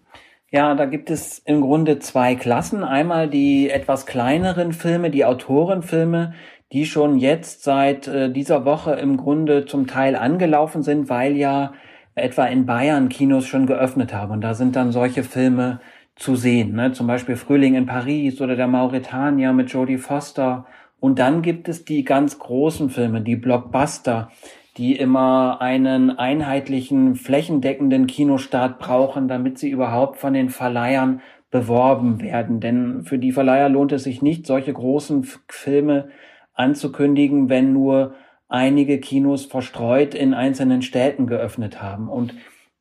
Ja, 0.50 0.76
da 0.76 0.86
gibt 0.86 1.10
es 1.10 1.40
im 1.40 1.62
Grunde 1.62 2.00
zwei 2.00 2.36
Klassen. 2.36 2.84
Einmal 2.84 3.28
die 3.30 3.70
etwas 3.70 4.06
kleineren 4.06 4.72
Filme, 4.72 5.10
die 5.10 5.26
Autorenfilme, 5.26 6.36
die 6.72 6.86
schon 6.86 7.18
jetzt 7.18 7.64
seit 7.64 8.08
äh, 8.08 8.32
dieser 8.32 8.66
Woche 8.66 8.94
im 8.94 9.18
Grunde 9.18 9.66
zum 9.66 9.88
Teil 9.88 10.16
angelaufen 10.16 10.84
sind, 10.84 11.10
weil 11.10 11.36
ja 11.36 11.74
etwa 12.18 12.46
in 12.46 12.66
Bayern 12.66 13.10
Kinos 13.10 13.46
schon 13.46 13.68
geöffnet 13.68 14.14
haben. 14.14 14.32
Und 14.32 14.42
da 14.42 14.54
sind 14.54 14.76
dann 14.76 14.92
solche 14.92 15.24
Filme 15.24 15.80
zu 16.16 16.36
sehen, 16.36 16.74
ne? 16.74 16.92
zum 16.92 17.06
Beispiel 17.06 17.36
Frühling 17.36 17.76
in 17.76 17.86
Paris 17.86 18.42
oder 18.42 18.56
der 18.56 18.68
Mauretanier 18.68 19.54
mit 19.54 19.72
Jodie 19.72 19.98
Foster. 19.98 20.66
Und 21.00 21.20
dann 21.20 21.44
gibt 21.44 21.70
es 21.70 21.86
die 21.86 22.04
ganz 22.04 22.40
großen 22.40 22.90
Filme, 22.90 23.22
die 23.22 23.36
Blockbuster, 23.36 24.32
die 24.78 24.96
immer 24.96 25.62
einen 25.62 26.10
einheitlichen, 26.10 27.16
flächendeckenden 27.16 28.08
Kinostart 28.08 28.80
brauchen, 28.80 29.28
damit 29.28 29.60
sie 29.60 29.70
überhaupt 29.70 30.18
von 30.18 30.34
den 30.34 30.50
Verleihern 30.50 31.22
beworben 31.52 32.22
werden. 32.22 32.60
Denn 32.60 33.04
für 33.04 33.20
die 33.20 33.32
Verleiher 33.32 33.70
lohnt 33.70 33.92
es 33.92 34.04
sich 34.04 34.24
nicht, 34.24 34.48
solche 34.48 34.74
großen 34.74 35.28
Filme 35.48 36.10
anzukündigen, 36.56 37.50
wenn 37.50 37.74
nur 37.74 38.16
einige 38.50 39.00
Kinos 39.00 39.46
verstreut 39.46 40.16
in 40.16 40.34
einzelnen 40.34 40.82
Städten 40.82 41.28
geöffnet 41.28 41.82
haben. 41.82 42.10
Und 42.10 42.34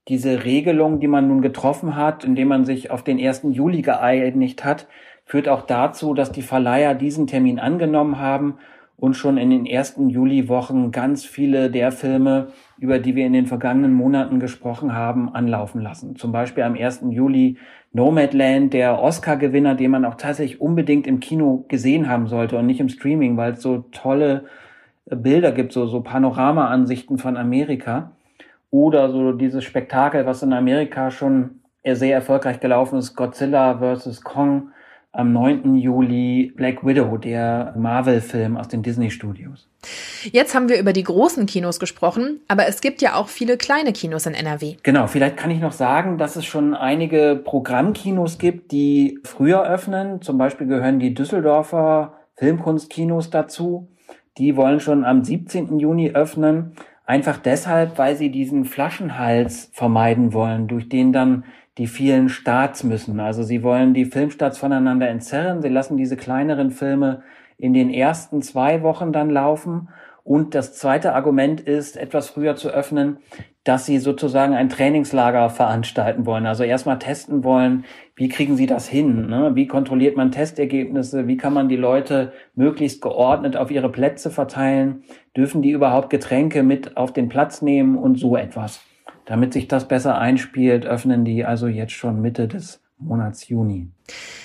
diese 0.08 0.44
Regelung, 0.44 1.00
die 1.00 1.08
man 1.08 1.26
nun 1.28 1.42
getroffen 1.42 1.96
hat, 1.96 2.24
indem 2.24 2.48
man 2.48 2.64
sich 2.64 2.90
auf 2.90 3.02
den 3.02 3.18
1. 3.18 3.42
Juli 3.50 3.82
geeinigt 3.82 4.64
hat, 4.64 4.86
führt 5.24 5.48
auch 5.48 5.62
dazu, 5.62 6.14
dass 6.14 6.30
die 6.30 6.42
Verleiher 6.42 6.94
diesen 6.94 7.26
Termin 7.26 7.58
angenommen 7.58 8.18
haben 8.20 8.58
und 8.96 9.14
schon 9.14 9.36
in 9.36 9.50
den 9.50 9.66
ersten 9.66 10.08
Juliwochen 10.08 10.90
ganz 10.90 11.24
viele 11.24 11.70
der 11.70 11.92
Filme, 11.92 12.48
über 12.78 12.98
die 12.98 13.14
wir 13.14 13.26
in 13.26 13.32
den 13.32 13.46
vergangenen 13.46 13.92
Monaten 13.92 14.40
gesprochen 14.40 14.94
haben, 14.94 15.34
anlaufen 15.34 15.82
lassen. 15.82 16.16
Zum 16.16 16.32
Beispiel 16.32 16.62
am 16.62 16.74
1. 16.74 17.02
Juli 17.10 17.58
Nomadland, 17.92 18.72
der 18.72 19.02
Oscar-Gewinner, 19.02 19.74
den 19.74 19.90
man 19.90 20.04
auch 20.04 20.14
tatsächlich 20.14 20.60
unbedingt 20.60 21.06
im 21.06 21.20
Kino 21.20 21.64
gesehen 21.68 22.08
haben 22.08 22.26
sollte 22.26 22.56
und 22.56 22.66
nicht 22.66 22.80
im 22.80 22.88
Streaming, 22.88 23.36
weil 23.36 23.52
es 23.52 23.62
so 23.62 23.78
tolle 23.90 24.44
Bilder 25.06 25.52
gibt, 25.52 25.72
so, 25.72 25.86
so 25.86 26.00
Panorama-Ansichten 26.00 27.18
von 27.18 27.36
Amerika. 27.36 28.12
Oder 28.70 29.10
so 29.10 29.32
dieses 29.32 29.64
Spektakel, 29.64 30.26
was 30.26 30.42
in 30.42 30.52
Amerika 30.52 31.10
schon 31.10 31.60
sehr 31.84 32.14
erfolgreich 32.14 32.60
gelaufen 32.60 32.98
ist, 32.98 33.14
Godzilla 33.14 33.78
vs. 33.78 34.22
Kong 34.22 34.70
am 35.12 35.32
9. 35.32 35.76
Juli 35.76 36.52
Black 36.54 36.84
Widow, 36.84 37.16
der 37.16 37.74
Marvel-Film 37.78 38.56
aus 38.58 38.68
den 38.68 38.82
Disney-Studios. 38.82 39.66
Jetzt 40.24 40.54
haben 40.54 40.68
wir 40.68 40.78
über 40.78 40.92
die 40.92 41.04
großen 41.04 41.46
Kinos 41.46 41.80
gesprochen, 41.80 42.40
aber 42.48 42.66
es 42.66 42.82
gibt 42.82 43.00
ja 43.00 43.14
auch 43.14 43.28
viele 43.28 43.56
kleine 43.56 43.92
Kinos 43.92 44.26
in 44.26 44.34
NRW. 44.34 44.76
Genau, 44.82 45.06
vielleicht 45.06 45.38
kann 45.38 45.50
ich 45.50 45.60
noch 45.60 45.72
sagen, 45.72 46.18
dass 46.18 46.36
es 46.36 46.44
schon 46.44 46.74
einige 46.74 47.40
Programmkinos 47.42 48.36
gibt, 48.38 48.72
die 48.72 49.18
früher 49.24 49.62
öffnen. 49.62 50.20
Zum 50.20 50.36
Beispiel 50.36 50.66
gehören 50.66 50.98
die 50.98 51.14
Düsseldorfer 51.14 52.14
Filmkunstkinos 52.34 53.30
dazu. 53.30 53.88
Die 54.38 54.56
wollen 54.56 54.80
schon 54.80 55.04
am 55.04 55.24
17. 55.24 55.78
Juni 55.78 56.10
öffnen. 56.10 56.72
Einfach 57.04 57.38
deshalb, 57.38 57.98
weil 57.98 58.16
sie 58.16 58.30
diesen 58.30 58.64
Flaschenhals 58.64 59.70
vermeiden 59.72 60.32
wollen, 60.32 60.66
durch 60.66 60.88
den 60.88 61.12
dann 61.12 61.44
die 61.78 61.86
vielen 61.86 62.28
Starts 62.28 62.84
müssen. 62.84 63.20
Also 63.20 63.42
sie 63.42 63.62
wollen 63.62 63.94
die 63.94 64.06
Filmstarts 64.06 64.58
voneinander 64.58 65.08
entzerren. 65.08 65.62
Sie 65.62 65.68
lassen 65.68 65.96
diese 65.96 66.16
kleineren 66.16 66.70
Filme 66.70 67.22
in 67.58 67.74
den 67.74 67.90
ersten 67.90 68.42
zwei 68.42 68.82
Wochen 68.82 69.12
dann 69.12 69.30
laufen. 69.30 69.88
Und 70.24 70.54
das 70.54 70.74
zweite 70.74 71.14
Argument 71.14 71.60
ist, 71.60 71.96
etwas 71.96 72.30
früher 72.30 72.56
zu 72.56 72.68
öffnen, 72.70 73.18
dass 73.62 73.86
sie 73.86 73.98
sozusagen 73.98 74.54
ein 74.54 74.68
Trainingslager 74.68 75.50
veranstalten 75.50 76.26
wollen. 76.26 76.46
Also 76.46 76.64
erstmal 76.64 76.98
testen 76.98 77.44
wollen, 77.44 77.84
wie 78.16 78.28
kriegen 78.28 78.56
sie 78.56 78.66
das 78.66 78.88
hin? 78.88 79.28
Ne? 79.28 79.52
Wie 79.54 79.66
kontrolliert 79.66 80.16
man 80.16 80.32
Testergebnisse? 80.32 81.28
Wie 81.28 81.36
kann 81.36 81.52
man 81.52 81.68
die 81.68 81.76
Leute 81.76 82.32
möglichst 82.54 83.02
geordnet 83.02 83.56
auf 83.58 83.70
ihre 83.70 83.92
Plätze 83.92 84.30
verteilen? 84.30 85.04
Dürfen 85.36 85.60
die 85.60 85.70
überhaupt 85.70 86.08
Getränke 86.08 86.62
mit 86.62 86.96
auf 86.96 87.12
den 87.12 87.28
Platz 87.28 87.60
nehmen 87.60 87.96
und 87.96 88.18
so 88.18 88.36
etwas? 88.36 88.80
Damit 89.26 89.52
sich 89.52 89.68
das 89.68 89.86
besser 89.86 90.16
einspielt, 90.18 90.86
öffnen 90.86 91.26
die 91.26 91.44
also 91.44 91.66
jetzt 91.66 91.92
schon 91.92 92.22
Mitte 92.22 92.48
des 92.48 92.80
Monats 92.98 93.48
Juni. 93.48 93.88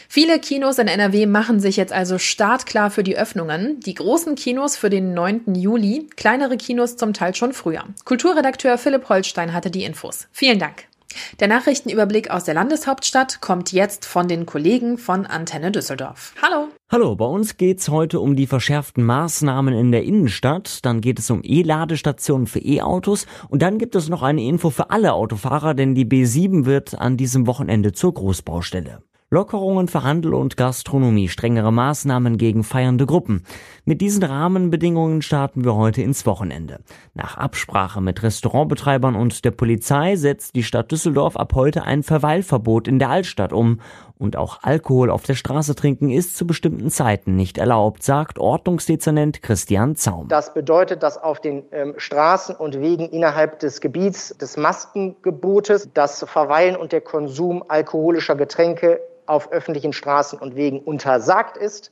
Viele 0.10 0.40
Kinos 0.40 0.78
in 0.78 0.90
NRW 0.90 1.26
machen 1.26 1.62
sich 1.62 1.78
jetzt 1.78 1.94
also 1.94 2.18
startklar 2.18 2.92
für 2.92 3.04
die 3.04 3.18
Öffnungen. 3.18 3.80
Die 3.80 3.94
großen 3.94 4.36
Kinos 4.36 4.76
für 4.76 4.90
den 4.90 5.14
9. 5.14 5.56
Juli, 5.56 6.10
kleinere 6.18 6.58
Kinos 6.58 6.98
zum 6.98 7.14
Teil 7.14 7.34
schon 7.36 7.54
früher. 7.54 7.86
Kulturredakteur 8.04 8.78
Philipp 8.78 9.08
Holstein 9.08 9.54
hatte 9.54 9.72
die 9.72 9.86
Infos. 9.86 10.28
Vielen 10.34 10.60
Dank. 10.60 10.91
Der 11.40 11.48
Nachrichtenüberblick 11.48 12.30
aus 12.30 12.44
der 12.44 12.54
Landeshauptstadt 12.54 13.42
kommt 13.42 13.72
jetzt 13.72 14.06
von 14.06 14.28
den 14.28 14.46
Kollegen 14.46 14.98
von 14.98 15.26
Antenne 15.26 15.72
Düsseldorf. 15.72 16.34
Hallo. 16.42 16.68
Hallo, 16.92 17.16
bei 17.16 17.26
uns 17.26 17.58
geht's 17.58 17.90
heute 17.90 18.20
um 18.20 18.36
die 18.36 18.48
verschärften 18.48 19.04
Maßnahmen 19.04 19.74
in 19.74 19.92
der 19.92 20.04
Innenstadt, 20.04 20.86
dann 20.86 21.00
geht 21.02 21.20
es 21.20 21.30
um 21.32 21.42
E-Ladestationen 21.44 22.48
für 22.48 22.60
E-Autos 22.60 23.28
und 23.50 23.62
dann 23.62 23.78
gibt 23.78 23.96
es 23.96 24.10
noch 24.10 24.24
eine 24.24 24.44
Info 24.44 24.70
für 24.70 24.90
alle 24.90 25.14
Autofahrer, 25.14 25.74
denn 25.74 25.96
die 25.96 26.06
B7 26.06 26.66
wird 26.66 27.00
an 27.00 27.16
diesem 27.18 27.48
Wochenende 27.48 27.94
zur 27.94 28.14
Großbaustelle. 28.14 29.02
Lockerungen 29.34 29.88
für 29.88 30.04
Handel 30.04 30.34
und 30.34 30.58
Gastronomie, 30.58 31.30
strengere 31.30 31.72
Maßnahmen 31.72 32.38
gegen 32.38 32.66
feiernde 32.66 33.06
Gruppen. 33.06 33.44
Mit 33.86 34.02
diesen 34.02 34.22
Rahmenbedingungen 34.24 35.22
starten 35.22 35.64
wir 35.64 35.74
heute 35.74 36.02
ins 36.02 36.26
Wochenende. 36.26 36.82
Nach 37.14 37.38
Absprache 37.38 38.02
mit 38.02 38.24
Restaurantbetreibern 38.24 39.16
und 39.16 39.46
der 39.46 39.52
Polizei 39.52 40.18
setzt 40.18 40.56
die 40.56 40.64
Stadt 40.64 40.92
Düsseldorf 40.92 41.38
ab 41.38 41.54
heute 41.56 41.86
ein 41.86 42.04
Verweilverbot 42.04 42.90
in 42.90 43.00
der 43.00 43.10
Altstadt 43.10 43.54
um. 43.54 43.80
Und 44.22 44.38
auch 44.38 44.60
Alkohol 44.62 45.10
auf 45.10 45.24
der 45.24 45.34
Straße 45.34 45.74
trinken 45.74 46.12
ist 46.12 46.38
zu 46.38 46.46
bestimmten 46.46 46.92
Zeiten 46.92 47.36
nicht 47.36 47.58
erlaubt, 47.58 48.04
sagt 48.04 48.38
Ordnungsdezernent 48.38 49.42
Christian 49.42 49.96
Zaum. 49.96 50.28
Das 50.28 50.54
bedeutet, 50.54 51.02
dass 51.02 51.18
auf 51.18 51.40
den 51.40 51.64
ähm, 51.72 51.96
Straßen 51.98 52.56
und 52.56 52.80
Wegen 52.80 53.10
innerhalb 53.10 53.58
des 53.58 53.82
Gebiets 53.82 54.38
des 54.38 54.58
Maskengebotes 54.58 55.90
das 55.96 56.24
Verweilen 56.24 56.76
und 56.76 56.92
der 56.92 57.02
Konsum 57.02 57.64
alkoholischer 57.68 58.36
Getränke 58.36 59.02
auf 59.26 59.52
öffentlichen 59.52 59.92
Straßen 59.92 60.38
und 60.38 60.56
Wegen 60.56 60.82
untersagt 60.82 61.58
ist. 61.58 61.92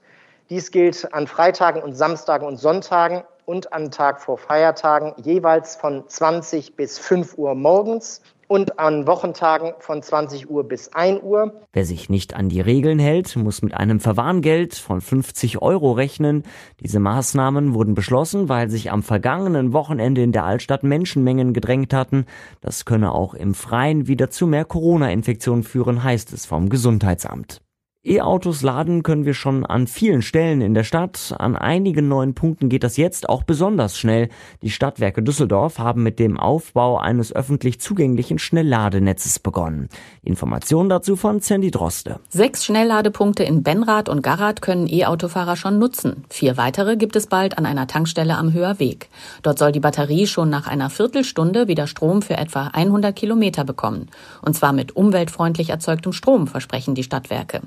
Dies 0.52 0.70
gilt 0.70 1.12
an 1.12 1.26
Freitagen 1.26 1.82
und 1.82 1.96
Samstagen 1.96 2.48
und 2.48 2.58
Sonntagen 2.58 3.24
und 3.46 3.74
an 3.74 3.90
Tag 3.90 4.22
vor 4.22 4.38
Feiertagen 4.38 5.16
jeweils 5.18 5.76
von 5.76 6.08
20 6.08 6.76
bis 6.76 7.00
5 7.00 7.40
Uhr 7.40 7.56
morgens 7.56 8.22
und 8.50 8.79
an 8.79 9.06
Wochentagen 9.06 9.74
von 9.79 10.01
20 10.01 10.50
Uhr 10.50 10.68
bis 10.68 10.91
1 10.91 11.22
Uhr. 11.24 11.53
Wer 11.72 11.86
sich 11.86 12.10
nicht 12.10 12.34
an 12.34 12.50
die 12.50 12.62
Regeln 12.62 12.98
hält, 12.98 13.36
muss 13.36 13.62
mit 13.62 13.75
einem 13.75 14.00
Verwarngeld 14.00 14.74
von 14.74 15.01
50 15.01 15.62
Euro 15.62 15.91
rechnen. 15.91 16.44
Diese 16.82 17.00
Maßnahmen 17.00 17.75
wurden 17.75 17.94
beschlossen, 17.94 18.50
weil 18.50 18.70
sich 18.70 18.91
am 18.91 19.03
vergangenen 19.03 19.72
Wochenende 19.72 20.24
in 20.24 20.32
der 20.32 20.46
Altstadt 20.46 20.84
Menschenmengen 20.84 21.53
gedrängt 21.53 21.94
hatten. 21.94 22.25
Das 22.60 22.86
könne 22.86 23.13
auch 23.13 23.36
im 23.36 23.53
Freien 23.53 24.08
wieder 24.08 24.32
zu 24.32 24.48
mehr 24.48 24.65
Corona-Infektionen 24.65 25.63
führen, 25.63 26.03
heißt 26.03 26.34
es 26.34 26.48
vom 26.48 26.70
Gesundheitsamt. 26.70 27.62
E-Autos 28.06 28.62
laden 28.62 29.03
können 29.03 29.25
wir 29.25 29.34
schon 29.34 29.65
an 29.65 29.86
vielen 29.86 30.22
Stellen 30.22 30.62
in 30.62 30.74
der 30.74 30.86
Stadt. 30.86 31.36
An 31.38 31.58
einigen 31.58 32.08
neuen 32.08 32.34
Punkten 32.34 32.70
geht 32.70 32.86
das 32.86 32.96
jetzt 32.96 33.27
auch 33.27 33.44
besonders 33.44 34.00
schnell. 34.00 34.29
Die 34.62 34.70
Stadtwerke 34.70 35.22
Düsseldorf 35.22 35.79
haben 35.79 36.01
mit 36.01 36.18
dem 36.18 36.39
Aufbau 36.39 36.98
eines 36.98 37.36
öffentlich 37.36 37.82
zugänglichen 37.82 38.39
Schnellladenetzes 38.39 39.39
begonnen. 39.39 39.89
Informationen 40.24 40.88
dazu 40.88 41.18
von 41.18 41.41
Sandy 41.41 41.72
Droste. 41.72 42.22
Sechs 42.29 42.63
Schnellladepunkte 42.63 43.44
in 43.44 43.63
Benrath 43.63 44.08
und 44.08 44.24
Garrath 44.24 44.62
können 44.62 44.88
E-Autofahrer 44.88 45.58
schon 45.58 45.77
nutzen. 45.77 46.24
Vier 46.29 46.56
weitere 46.56 46.96
gibt 46.96 47.18
es 47.18 47.27
bald 47.27 47.58
an 47.58 47.65
einer 47.65 47.88
Tankstelle 47.88 48.38
am 48.38 48.53
Höherweg. 48.53 49.10
Dort 49.44 49.60
soll 49.60 49.74
die 49.74 49.82
Batterie 49.82 50.25
schon 50.25 50.50
nach 50.50 50.68
einer 50.68 50.89
Viertelstunde 50.89 51.68
wieder 51.68 51.86
Strom 51.86 52.22
für 52.22 52.38
etwa 52.38 52.68
100 52.68 53.13
Kilometer 53.13 53.65
bekommen. 53.65 54.08
Und 54.41 54.56
zwar 54.56 54.72
mit 54.72 54.96
umweltfreundlich 54.96 55.70
erzeugtem 55.70 56.13
Strom, 56.13 56.48
versprechen 56.48 56.96
die 56.96 57.03
Stadtwerke. 57.03 57.60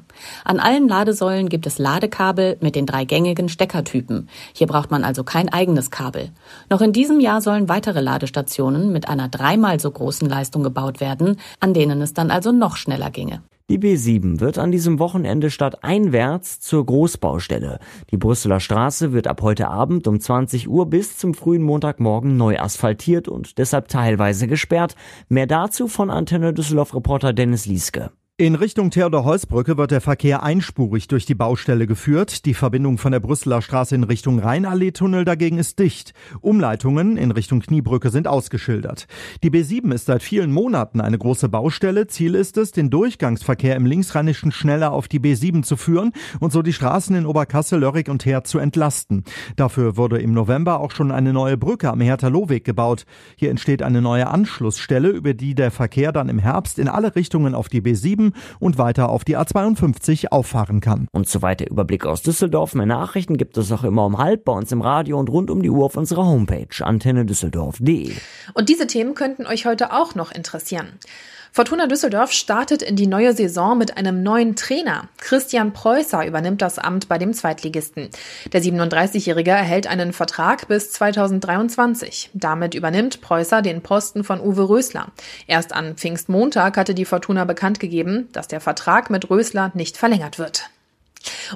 An 0.44 0.60
allen 0.60 0.88
Ladesäulen 0.88 1.48
gibt 1.48 1.66
es 1.66 1.78
Ladekabel 1.78 2.56
mit 2.60 2.76
den 2.76 2.86
drei 2.86 3.04
gängigen 3.04 3.48
Steckertypen. 3.48 4.28
Hier 4.54 4.66
braucht 4.66 4.90
man 4.90 5.04
also 5.04 5.24
kein 5.24 5.48
eigenes 5.48 5.90
Kabel. 5.90 6.30
Noch 6.70 6.80
in 6.80 6.92
diesem 6.92 7.20
Jahr 7.20 7.40
sollen 7.40 7.68
weitere 7.68 8.00
Ladestationen 8.00 8.92
mit 8.92 9.08
einer 9.08 9.28
dreimal 9.28 9.80
so 9.80 9.90
großen 9.90 10.28
Leistung 10.28 10.62
gebaut 10.62 11.00
werden, 11.00 11.36
an 11.60 11.74
denen 11.74 12.02
es 12.02 12.14
dann 12.14 12.30
also 12.30 12.52
noch 12.52 12.76
schneller 12.76 13.10
ginge. 13.10 13.42
Die 13.70 13.78
B7 13.78 14.40
wird 14.40 14.58
an 14.58 14.70
diesem 14.70 14.98
Wochenende 14.98 15.50
stadteinwärts 15.50 16.60
zur 16.60 16.84
Großbaustelle. 16.84 17.78
Die 18.10 18.18
Brüsseler 18.18 18.60
Straße 18.60 19.14
wird 19.14 19.26
ab 19.26 19.40
heute 19.40 19.68
Abend 19.68 20.06
um 20.06 20.20
20 20.20 20.68
Uhr 20.68 20.86
bis 20.86 21.16
zum 21.16 21.32
frühen 21.32 21.62
Montagmorgen 21.62 22.36
neu 22.36 22.58
asphaltiert 22.58 23.28
und 23.28 23.56
deshalb 23.56 23.88
teilweise 23.88 24.46
gesperrt. 24.46 24.94
Mehr 25.30 25.46
dazu 25.46 25.88
von 25.88 26.10
Antenne 26.10 26.52
Düsseldorf 26.52 26.94
Reporter 26.94 27.32
Dennis 27.32 27.64
Lieske. 27.64 28.10
In 28.42 28.56
Richtung 28.56 28.90
Theodor-Heuss-Brücke 28.90 29.78
wird 29.78 29.92
der 29.92 30.00
Verkehr 30.00 30.42
einspurig 30.42 31.06
durch 31.06 31.26
die 31.26 31.36
Baustelle 31.36 31.86
geführt. 31.86 32.44
Die 32.44 32.54
Verbindung 32.54 32.98
von 32.98 33.12
der 33.12 33.20
Brüsseler 33.20 33.62
Straße 33.62 33.94
in 33.94 34.02
Richtung 34.02 34.40
Rheinallee-Tunnel 34.40 35.24
dagegen 35.24 35.58
ist 35.58 35.78
dicht. 35.78 36.12
Umleitungen 36.40 37.16
in 37.16 37.30
Richtung 37.30 37.60
Kniebrücke 37.60 38.10
sind 38.10 38.26
ausgeschildert. 38.26 39.06
Die 39.44 39.50
B7 39.50 39.94
ist 39.94 40.06
seit 40.06 40.24
vielen 40.24 40.50
Monaten 40.50 41.00
eine 41.00 41.18
große 41.18 41.48
Baustelle. 41.48 42.08
Ziel 42.08 42.34
ist 42.34 42.56
es, 42.56 42.72
den 42.72 42.90
Durchgangsverkehr 42.90 43.76
im 43.76 43.86
Linksrheinischen 43.86 44.50
schneller 44.50 44.90
auf 44.90 45.06
die 45.06 45.20
B7 45.20 45.62
zu 45.62 45.76
führen 45.76 46.10
und 46.40 46.50
so 46.52 46.62
die 46.62 46.72
Straßen 46.72 47.14
in 47.14 47.26
Oberkassel, 47.26 47.78
Lörrick 47.78 48.08
und 48.08 48.26
Heer 48.26 48.42
zu 48.42 48.58
entlasten. 48.58 49.22
Dafür 49.54 49.96
wurde 49.96 50.18
im 50.18 50.34
November 50.34 50.80
auch 50.80 50.90
schon 50.90 51.12
eine 51.12 51.32
neue 51.32 51.56
Brücke 51.56 51.90
am 51.90 52.00
Hertha-Lohweg 52.00 52.64
gebaut. 52.64 53.04
Hier 53.36 53.50
entsteht 53.50 53.84
eine 53.84 54.02
neue 54.02 54.26
Anschlussstelle, 54.26 55.10
über 55.10 55.32
die 55.32 55.54
der 55.54 55.70
Verkehr 55.70 56.10
dann 56.10 56.28
im 56.28 56.40
Herbst 56.40 56.80
in 56.80 56.88
alle 56.88 57.14
Richtungen 57.14 57.54
auf 57.54 57.68
die 57.68 57.80
B7 57.80 58.31
und 58.58 58.78
weiter 58.78 59.08
auf 59.08 59.24
die 59.24 59.36
A52 59.36 60.28
auffahren 60.28 60.80
kann. 60.80 61.08
Und 61.12 61.28
soweit 61.28 61.60
der 61.60 61.70
Überblick 61.70 62.06
aus 62.06 62.22
Düsseldorf. 62.22 62.74
Mehr 62.74 62.86
Nachrichten 62.86 63.36
gibt 63.36 63.56
es 63.56 63.72
auch 63.72 63.84
immer 63.84 64.06
um 64.06 64.18
halb 64.18 64.44
bei 64.44 64.52
uns 64.52 64.72
im 64.72 64.80
Radio 64.80 65.18
und 65.18 65.30
rund 65.30 65.50
um 65.50 65.62
die 65.62 65.70
Uhr 65.70 65.84
auf 65.84 65.96
unserer 65.96 66.26
Homepage 66.26 66.66
antennedüsseldorf.de. 66.80 68.12
Und 68.54 68.68
diese 68.68 68.86
Themen 68.86 69.14
könnten 69.14 69.46
euch 69.46 69.66
heute 69.66 69.92
auch 69.92 70.14
noch 70.14 70.32
interessieren. 70.32 70.98
Fortuna 71.54 71.86
Düsseldorf 71.86 72.32
startet 72.32 72.80
in 72.80 72.96
die 72.96 73.06
neue 73.06 73.34
Saison 73.34 73.76
mit 73.76 73.98
einem 73.98 74.22
neuen 74.22 74.56
Trainer. 74.56 75.10
Christian 75.18 75.74
Preußer 75.74 76.26
übernimmt 76.26 76.62
das 76.62 76.78
Amt 76.78 77.08
bei 77.08 77.18
dem 77.18 77.34
Zweitligisten. 77.34 78.08
Der 78.54 78.62
37-Jährige 78.62 79.50
erhält 79.50 79.86
einen 79.86 80.14
Vertrag 80.14 80.66
bis 80.68 80.92
2023. 80.92 82.30
Damit 82.32 82.74
übernimmt 82.74 83.20
Preußer 83.20 83.60
den 83.60 83.82
Posten 83.82 84.24
von 84.24 84.40
Uwe 84.40 84.66
Rösler. 84.66 85.08
Erst 85.46 85.74
an 85.74 85.96
Pfingstmontag 85.96 86.78
hatte 86.78 86.94
die 86.94 87.04
Fortuna 87.04 87.44
bekannt 87.44 87.80
gegeben, 87.80 88.30
dass 88.32 88.48
der 88.48 88.62
Vertrag 88.62 89.10
mit 89.10 89.28
Rösler 89.28 89.72
nicht 89.74 89.98
verlängert 89.98 90.38
wird. 90.38 90.70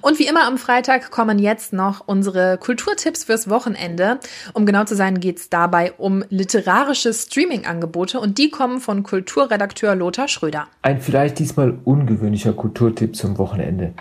Und 0.02 0.18
wie 0.18 0.26
immer 0.26 0.46
am 0.46 0.58
Freitag 0.58 1.10
kommen 1.10 1.38
jetzt 1.38 1.72
noch 1.72 2.02
unsere 2.06 2.58
Kulturtipps 2.58 3.24
fürs 3.24 3.48
Wochenende. 3.48 4.18
Um 4.52 4.66
genau 4.66 4.84
zu 4.84 4.94
sein, 4.94 5.20
geht 5.20 5.38
es 5.38 5.50
dabei 5.50 5.92
um 5.92 6.24
literarische 6.28 7.12
Streaming-Angebote 7.12 8.20
und 8.20 8.38
die 8.38 8.50
kommen 8.50 8.80
von 8.80 9.02
Kulturredakteur 9.02 9.94
Lothar 9.94 10.28
Schröder. 10.28 10.66
Ein 10.82 11.00
vielleicht 11.00 11.38
diesmal 11.38 11.78
ungewöhnlicher 11.84 12.52
Kulturtipp 12.52 13.16
zum 13.16 13.38
Wochenende. 13.38 13.94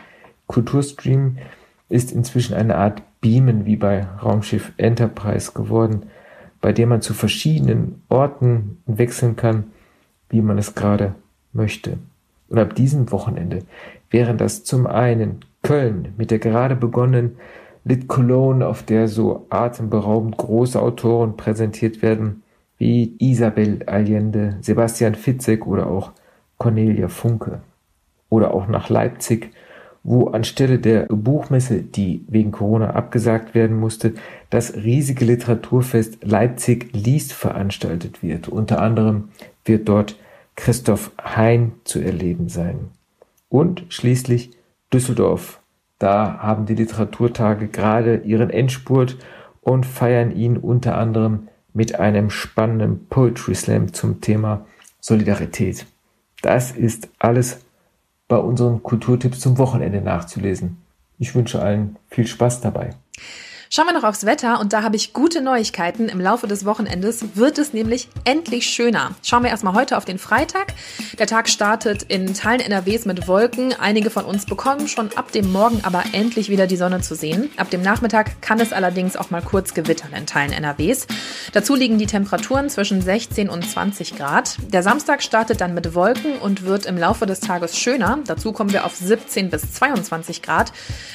Kulturstream 0.47 1.37
ist 1.89 2.11
inzwischen 2.11 2.53
eine 2.53 2.75
Art 2.75 3.01
Beamen 3.21 3.65
wie 3.65 3.75
bei 3.75 4.05
Raumschiff 4.21 4.71
Enterprise 4.77 5.51
geworden, 5.53 6.07
bei 6.61 6.71
dem 6.73 6.89
man 6.89 7.01
zu 7.01 7.13
verschiedenen 7.13 8.03
Orten 8.09 8.81
wechseln 8.85 9.35
kann, 9.35 9.71
wie 10.29 10.41
man 10.41 10.57
es 10.57 10.75
gerade 10.75 11.15
möchte. 11.53 11.97
Und 12.49 12.59
ab 12.59 12.75
diesem 12.75 13.11
Wochenende 13.11 13.63
wären 14.09 14.37
das 14.37 14.63
zum 14.63 14.87
einen 14.87 15.39
Köln 15.65 16.13
mit 16.17 16.31
der 16.31 16.39
gerade 16.39 16.75
begonnenen 16.75 17.37
Lit 17.83 18.07
Cologne, 18.07 18.65
auf 18.65 18.83
der 18.83 19.07
so 19.07 19.45
atemberaubend 19.49 20.37
große 20.37 20.81
Autoren 20.81 21.37
präsentiert 21.37 22.01
werden, 22.01 22.43
wie 22.77 23.15
Isabel 23.19 23.83
Allende, 23.85 24.57
Sebastian 24.61 25.15
Fitzek 25.15 25.67
oder 25.67 25.87
auch 25.87 26.11
Cornelia 26.57 27.07
Funke. 27.07 27.61
Oder 28.29 28.53
auch 28.53 28.67
nach 28.67 28.89
Leipzig, 28.89 29.51
wo 30.03 30.27
anstelle 30.27 30.79
der 30.79 31.05
Buchmesse, 31.05 31.81
die 31.81 32.25
wegen 32.27 32.51
Corona 32.51 32.91
abgesagt 32.91 33.55
werden 33.55 33.79
musste, 33.79 34.13
das 34.49 34.75
riesige 34.75 35.25
Literaturfest 35.25 36.23
Leipzig 36.23 36.89
liest 36.93 37.33
veranstaltet 37.33 38.21
wird. 38.23 38.47
Unter 38.47 38.81
anderem 38.81 39.29
wird 39.63 39.87
dort 39.89 40.17
Christoph 40.55 41.11
Hein 41.23 41.73
zu 41.83 41.99
erleben 41.99 42.49
sein. 42.49 42.89
Und 43.49 43.85
schließlich 43.89 44.51
Düsseldorf. 44.93 45.59
Da 45.99 46.39
haben 46.39 46.65
die 46.65 46.75
Literaturtage 46.75 47.67
gerade 47.67 48.17
ihren 48.17 48.49
Endspurt 48.49 49.17
und 49.61 49.85
feiern 49.85 50.31
ihn 50.31 50.57
unter 50.57 50.97
anderem 50.97 51.47
mit 51.73 51.99
einem 51.99 52.29
spannenden 52.29 53.07
Poetry 53.07 53.55
Slam 53.55 53.93
zum 53.93 54.21
Thema 54.21 54.65
Solidarität. 54.99 55.85
Das 56.41 56.71
ist 56.71 57.09
alles 57.19 57.65
bei 58.27 58.37
unseren 58.37 58.83
Kulturtipps 58.83 59.39
zum 59.39 59.57
Wochenende 59.57 60.01
nachzulesen. 60.01 60.77
Ich 61.17 61.35
wünsche 61.35 61.61
allen 61.61 61.97
viel 62.09 62.27
Spaß 62.27 62.61
dabei. 62.61 62.91
Schauen 63.75 63.87
wir 63.87 63.93
noch 63.93 64.05
aufs 64.05 64.25
Wetter 64.25 64.61
und 64.61 64.71
da 64.71 64.83
habe 64.83 64.95
ich 64.95 65.11
gute 65.11 65.41
Neuigkeiten. 65.41 66.07
Im 66.07 66.21
Laufe 66.21 66.47
des 66.47 66.63
Wochenendes 66.63 67.35
wird 67.35 67.57
es 67.57 67.73
nämlich 67.73 68.07
endlich 68.23 68.67
schöner. 68.67 69.11
Schauen 69.21 69.43
wir 69.43 69.49
erstmal 69.49 69.73
heute 69.73 69.97
auf 69.97 70.05
den 70.05 70.17
Freitag. 70.17 70.67
Der 71.19 71.27
Tag 71.27 71.49
startet 71.49 72.03
in 72.03 72.33
Teilen 72.33 72.61
NRWs 72.61 73.03
mit 73.03 73.27
Wolken. 73.27 73.73
Einige 73.77 74.09
von 74.09 74.23
uns 74.23 74.45
bekommen 74.45 74.87
schon 74.87 75.09
ab 75.17 75.33
dem 75.33 75.51
Morgen 75.51 75.81
aber 75.83 76.05
endlich 76.13 76.47
wieder 76.47 76.67
die 76.67 76.77
Sonne 76.77 77.01
zu 77.01 77.15
sehen. 77.15 77.49
Ab 77.57 77.69
dem 77.69 77.81
Nachmittag 77.81 78.41
kann 78.41 78.61
es 78.61 78.71
allerdings 78.71 79.17
auch 79.17 79.29
mal 79.29 79.41
kurz 79.41 79.73
gewittern 79.73 80.13
in 80.17 80.25
Teilen 80.25 80.53
NRWs. 80.53 81.05
Dazu 81.51 81.75
liegen 81.75 81.97
die 81.97 82.05
Temperaturen 82.05 82.69
zwischen 82.69 83.01
16 83.01 83.49
und 83.49 83.69
20 83.69 84.15
Grad. 84.15 84.55
Der 84.69 84.83
Samstag 84.83 85.21
startet 85.21 85.59
dann 85.59 85.73
mit 85.73 85.93
Wolken 85.93 86.37
und 86.37 86.63
wird 86.63 86.85
im 86.85 86.97
Laufe 86.97 87.25
des 87.25 87.41
Tages 87.41 87.77
schöner. 87.77 88.19
Dazu 88.25 88.53
kommen 88.53 88.71
wir 88.71 88.85
auf 88.85 88.95
17 88.95 89.49
bis 89.49 89.73
22 89.73 90.41
Grad. 90.41 90.71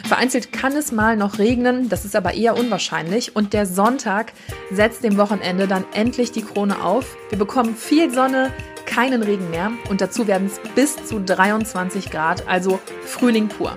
Vereinzelt 0.06 0.52
kann 0.52 0.76
es 0.76 0.92
mal 0.92 1.16
noch 1.16 1.38
regnen. 1.38 1.88
Das 1.88 2.04
ist 2.04 2.14
aber 2.14 2.34
eher 2.50 2.58
unwahrscheinlich. 2.58 3.36
Und 3.36 3.52
der 3.52 3.66
Sonntag 3.66 4.32
setzt 4.70 5.04
dem 5.04 5.16
Wochenende 5.16 5.66
dann 5.66 5.84
endlich 5.92 6.32
die 6.32 6.42
Krone 6.42 6.82
auf. 6.84 7.16
Wir 7.30 7.38
bekommen 7.38 7.74
viel 7.76 8.12
Sonne, 8.12 8.52
keinen 8.86 9.22
Regen 9.22 9.50
mehr 9.50 9.70
und 9.88 10.00
dazu 10.00 10.26
werden 10.26 10.48
es 10.48 10.60
bis 10.74 10.96
zu 11.04 11.20
23 11.20 12.10
Grad, 12.10 12.48
also 12.48 12.80
Frühling 13.04 13.48
pur. 13.48 13.76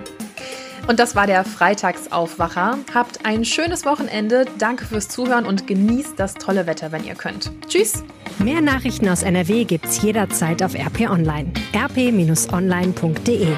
Und 0.88 0.98
das 0.98 1.16
war 1.16 1.26
der 1.26 1.44
Freitagsaufwacher. 1.44 2.78
Habt 2.92 3.24
ein 3.24 3.46
schönes 3.46 3.86
Wochenende. 3.86 4.44
Danke 4.58 4.84
fürs 4.84 5.08
Zuhören 5.08 5.46
und 5.46 5.66
genießt 5.66 6.12
das 6.18 6.34
tolle 6.34 6.66
Wetter, 6.66 6.92
wenn 6.92 7.04
ihr 7.04 7.14
könnt. 7.14 7.50
Tschüss. 7.68 8.04
Mehr 8.38 8.60
Nachrichten 8.60 9.08
aus 9.08 9.22
NRW 9.22 9.64
gibt's 9.64 10.02
jederzeit 10.02 10.62
auf 10.62 10.74
RP 10.74 11.08
Online. 11.08 11.52
rp-online.de 11.74 13.56